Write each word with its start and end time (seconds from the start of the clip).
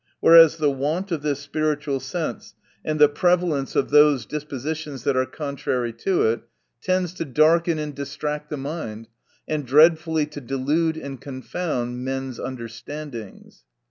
Whereas, 0.19 0.57
the 0.57 0.71
want 0.71 1.11
of 1.11 1.21
this 1.21 1.41
spiritual 1.41 1.99
sense, 1.99 2.55
and 2.83 2.97
the 2.97 3.07
prevalence 3.07 3.75
of 3.75 3.91
those 3.91 4.25
dispositions 4.25 5.03
that 5.03 5.15
are 5.15 5.27
contrary 5.27 5.93
to 5.93 6.23
it, 6.23 6.41
tend 6.81 7.09
to 7.09 7.23
darken 7.23 7.77
and 7.77 7.93
distract 7.93 8.49
the 8.49 8.57
mind, 8.57 9.09
and 9.47 9.63
dreadfully 9.63 10.25
to 10.25 10.41
delude 10.41 10.97
and 10.97 11.21
confound 11.21 12.03
men's 12.03 12.39
understandings. 12.39 13.63